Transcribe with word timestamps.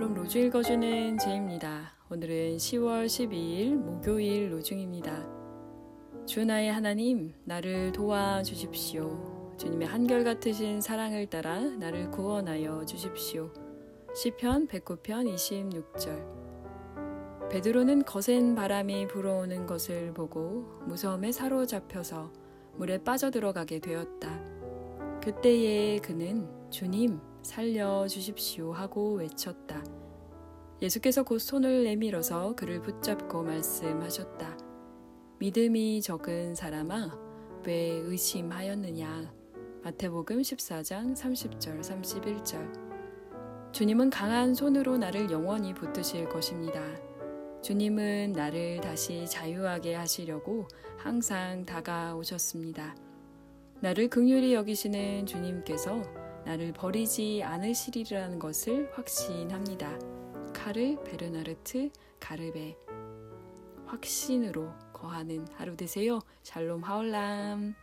로주 0.00 0.38
읽어주는 0.38 1.18
제입니다. 1.18 1.92
오늘은 2.10 2.56
10월 2.56 3.06
12일 3.06 3.76
목요일 3.76 4.52
로중입니다. 4.52 5.24
주 6.26 6.44
나의 6.44 6.72
하나님, 6.72 7.32
나를 7.44 7.92
도와주십시오. 7.92 9.54
주님의 9.56 9.86
한결같으신 9.86 10.80
사랑을 10.80 11.26
따라 11.26 11.60
나를 11.60 12.10
구원하여 12.10 12.84
주십시오. 12.84 13.52
시편 14.16 14.66
109편 14.66 15.32
26절 15.32 17.48
베드로는 17.50 18.04
거센 18.04 18.56
바람이 18.56 19.06
불어오는 19.06 19.64
것을 19.66 20.12
보고 20.12 20.64
무서움에 20.86 21.30
사로잡혀서 21.30 22.32
물에 22.78 22.98
빠져들어가게 22.98 23.78
되었다. 23.78 24.40
그때에 25.22 26.00
그는 26.00 26.48
주님 26.70 27.20
살려 27.44 28.08
주십시오 28.08 28.72
하고 28.72 29.12
외쳤다. 29.14 29.84
예수께서 30.80 31.22
곧 31.22 31.38
손을 31.38 31.84
내밀어서 31.84 32.54
그를 32.56 32.80
붙잡고 32.80 33.42
말씀하셨다. 33.42 34.58
믿음이 35.38 36.00
적은 36.00 36.54
사람아, 36.54 37.18
왜 37.66 37.74
의심하였느냐? 38.04 39.32
마태복음 39.82 40.40
14장 40.40 41.14
30절 41.14 41.80
31절. 41.80 43.72
주님은 43.72 44.08
강한 44.10 44.54
손으로 44.54 44.96
나를 44.96 45.30
영원히 45.30 45.74
붙드실 45.74 46.28
것입니다. 46.28 46.80
주님은 47.62 48.32
나를 48.32 48.80
다시 48.80 49.26
자유하게 49.26 49.94
하시려고 49.94 50.66
항상 50.96 51.66
다가오셨습니다. 51.66 52.96
나를 53.80 54.08
긍휼히 54.08 54.54
여기시는 54.54 55.26
주님께서 55.26 56.23
나를 56.44 56.72
버리지 56.72 57.42
않으시리라는 57.42 58.38
것을 58.38 58.90
확신합니다. 58.94 59.98
카르 60.52 61.02
베르나르트 61.02 61.90
가르베 62.20 62.76
확신으로 63.86 64.72
거하는 64.92 65.46
하루 65.56 65.76
되세요. 65.76 66.20
샬롬 66.42 66.82
하올람. 66.82 67.74